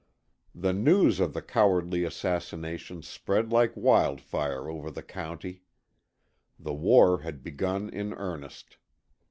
[0.55, 5.61] The news of the cowardly assassination spread like wildfire over the county.
[6.59, 8.77] The war had begun in earnest.